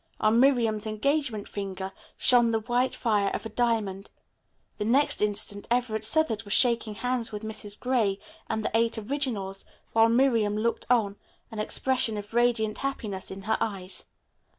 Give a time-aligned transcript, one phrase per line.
[0.19, 4.09] On Miriam's engagement finger shone the white fire of a diamond.
[4.79, 7.79] The next instant Everett Southard was shaking hands with Mrs.
[7.79, 8.17] Gray
[8.49, 11.17] and the Eight Originals, while Miriam looked on,
[11.51, 14.05] an expression of radiant happiness in her eyes.